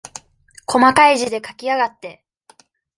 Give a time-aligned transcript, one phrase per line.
[0.65, 2.25] こまかい字で書きやがって。